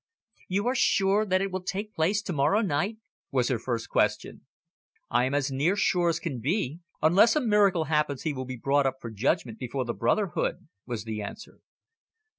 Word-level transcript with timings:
"You 0.47 0.65
are 0.65 0.73
sure 0.73 1.27
that 1.27 1.43
it 1.43 1.51
will 1.51 1.61
take 1.61 1.93
place 1.93 2.23
to 2.23 2.33
morrow 2.33 2.61
night?" 2.61 2.97
was 3.29 3.49
her 3.49 3.59
first 3.59 3.87
question. 3.89 4.47
"I 5.11 5.25
am 5.25 5.35
as 5.35 5.51
near 5.51 5.75
sure 5.75 6.09
as 6.09 6.17
can 6.19 6.39
be. 6.39 6.79
Unless 7.03 7.35
a 7.35 7.39
miracle 7.39 7.83
happens 7.83 8.23
he 8.23 8.33
will 8.33 8.45
be 8.45 8.57
brought 8.57 8.87
up 8.87 8.95
for 8.99 9.11
judgment 9.11 9.59
before 9.59 9.85
the 9.85 9.93
brotherhood," 9.93 10.67
was 10.87 11.03
the 11.03 11.21
answer. 11.21 11.59